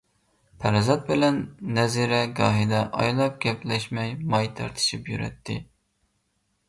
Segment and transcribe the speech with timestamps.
[0.61, 1.35] پەرىزات بىلەن
[1.75, 5.59] نەزىرە گاھىدا ئايلاپ گەپلەشمەي ماي تارتىشىپ يۈرەتتى.